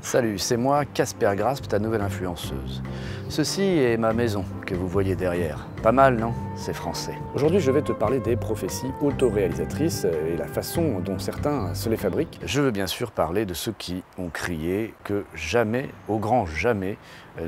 [0.00, 2.82] Salut, c'est moi, Casper Grasp, ta nouvelle influenceuse.
[3.28, 5.66] Ceci est ma maison que vous voyez derrière.
[5.82, 6.32] Pas mal, non?
[6.56, 7.14] C'est français.
[7.34, 11.96] Aujourd'hui, je vais te parler des prophéties autoréalisatrices et la façon dont certains se les
[11.96, 12.38] fabriquent.
[12.44, 16.96] Je veux bien sûr parler de ceux qui ont crié que jamais, au grand jamais,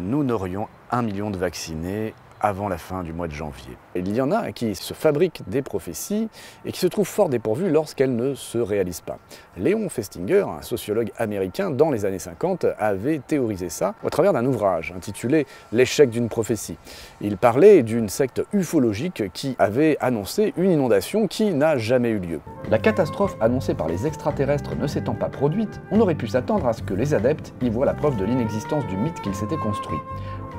[0.00, 3.76] nous n'aurions un million de vaccinés avant la fin du mois de janvier.
[3.94, 6.28] Il y en a qui se fabriquent des prophéties
[6.64, 9.18] et qui se trouvent fort dépourvues lorsqu'elles ne se réalisent pas.
[9.56, 14.46] Léon Festinger, un sociologue américain dans les années 50, avait théorisé ça au travers d'un
[14.46, 16.76] ouvrage intitulé L'échec d'une prophétie.
[17.20, 22.40] Il parlait d'une secte ufologique qui avait annoncé une inondation qui n'a jamais eu lieu.
[22.70, 26.72] La catastrophe annoncée par les extraterrestres ne s'étant pas produite, on aurait pu s'attendre à
[26.72, 29.98] ce que les adeptes y voient la preuve de l'inexistence du mythe qu'ils s'étaient construit.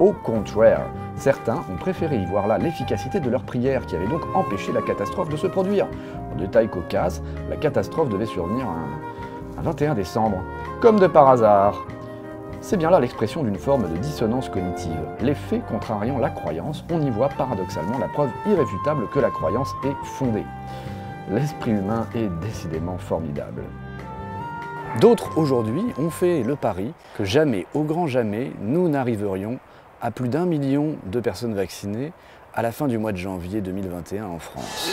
[0.02, 4.24] Au contraire, certains ont préféré y voir là l'efficacité de leur prière qui avait donc
[4.34, 5.86] empêché la catastrophe de se produire.
[6.34, 10.40] En détail cocasse, la catastrophe devait survenir un 21 décembre,
[10.82, 11.86] comme de par hasard.
[12.62, 15.06] C'est bien là l'expression d'une forme de dissonance cognitive.
[15.20, 19.72] Les faits contrariant la croyance, on y voit paradoxalement la preuve irréfutable que la croyance
[19.84, 20.46] est fondée.
[21.30, 23.62] L'esprit humain est décidément formidable.
[25.00, 29.60] D'autres aujourd'hui ont fait le pari que jamais, au grand jamais, nous n'arriverions
[30.02, 32.12] à plus d'un million de personnes vaccinées
[32.54, 34.92] à la fin du mois de janvier 2021 en France.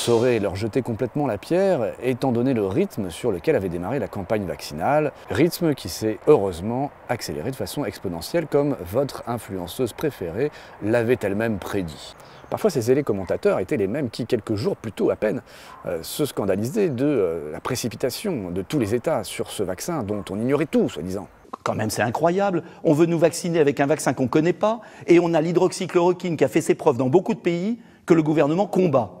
[0.00, 4.08] Saurait leur jeter complètement la pierre, étant donné le rythme sur lequel avait démarré la
[4.08, 10.50] campagne vaccinale, rythme qui s'est heureusement accéléré de façon exponentielle, comme votre influenceuse préférée
[10.82, 12.16] l'avait elle-même prédit.
[12.48, 15.42] Parfois, ces élés commentateurs étaient les mêmes qui, quelques jours plus tôt à peine,
[15.84, 20.24] euh, se scandalisaient de euh, la précipitation de tous les États sur ce vaccin dont
[20.30, 21.28] on ignorait tout, soi-disant.
[21.62, 22.62] Quand même, c'est incroyable.
[22.84, 26.38] On veut nous vacciner avec un vaccin qu'on ne connaît pas, et on a l'hydroxychloroquine
[26.38, 29.19] qui a fait ses preuves dans beaucoup de pays que le gouvernement combat.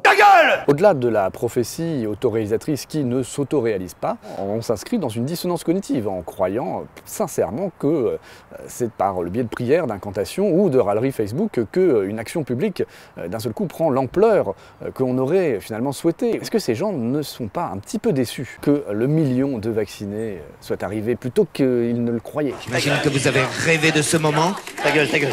[0.68, 6.08] Au-delà de la prophétie autoréalisatrice qui ne s'autoréalise pas, on s'inscrit dans une dissonance cognitive
[6.08, 8.18] en croyant sincèrement que euh,
[8.66, 12.82] c'est par le biais de prières, d'incantations ou de râleries Facebook qu'une action publique
[13.18, 16.36] euh, d'un seul coup prend l'ampleur euh, qu'on aurait finalement souhaité.
[16.36, 19.70] Est-ce que ces gens ne sont pas un petit peu déçus que le million de
[19.70, 22.54] vaccinés soit arrivé plutôt qu'ils ne le croyaient?
[22.64, 24.54] J'imagine que vous avez rêvé de ce moment.
[24.82, 25.30] Ta gueule, ta gueule.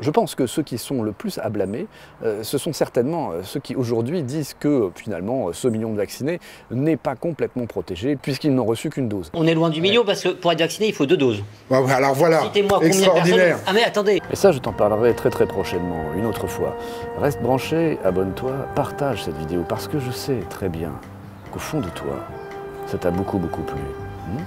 [0.00, 1.86] Je pense que ceux qui sont le plus à blâmer,
[2.42, 6.38] ce sont certainement ceux qui aujourd'hui disent que finalement ce million de vaccinés
[6.70, 9.30] n'est pas complètement protégé puisqu'ils n'ont reçu qu'une dose.
[9.34, 11.42] On est loin du million parce que pour être vacciné, il faut deux doses.
[11.68, 13.16] Bah, ouais, alors voilà, Citez-moi combien de personnes.
[13.16, 13.58] extraordinaire.
[13.66, 16.76] Ah mais attendez, Et ça, je t'en parlerai très très prochainement, une autre fois.
[17.18, 20.92] Reste branché, abonne-toi, partage cette vidéo parce que je sais très bien
[21.50, 22.16] qu'au fond de toi,
[22.86, 23.80] ça t'a beaucoup beaucoup plu.
[24.28, 24.42] Hmm